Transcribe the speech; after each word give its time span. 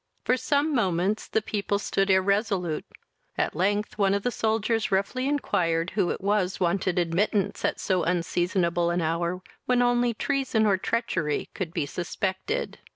For 0.25 0.35
some 0.35 0.73
moments 0.73 1.27
the 1.27 1.43
people 1.43 1.77
stood 1.77 2.09
irresolute; 2.09 2.85
at 3.37 3.55
length 3.55 3.99
one 3.99 4.15
of 4.15 4.23
the 4.23 4.31
soldiers 4.31 4.91
roughly 4.91 5.27
inquired 5.27 5.91
who 5.91 6.09
it 6.09 6.21
was 6.21 6.59
wanted 6.59 6.97
admittance 6.97 7.63
at 7.63 7.79
so 7.79 8.01
unseasonable 8.01 8.89
an 8.89 9.03
hour, 9.03 9.43
when 9.67 9.83
only 9.83 10.15
treason 10.15 10.65
or 10.65 10.79
treachery 10.79 11.49
could 11.53 11.71
be 11.71 11.85
suspected. 11.85 12.79